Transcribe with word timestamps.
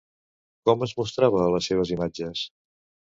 Com 0.69 0.85
es 0.87 0.95
mostrava 1.01 1.43
a 1.49 1.51
les 1.57 1.71
seves 1.73 1.93
imatges? 1.97 2.43